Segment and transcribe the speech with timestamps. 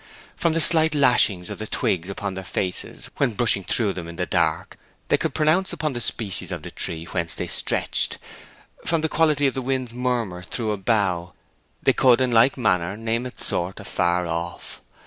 [0.35, 4.15] From the light lashing of the twigs upon their faces, when brushing through them in
[4.15, 4.77] the dark,
[5.09, 8.17] they could pronounce upon the species of the tree whence they stretched;
[8.83, 11.35] from the quality of the wind's murmur through a bough
[11.83, 14.81] they could in like manner name its sort afar off.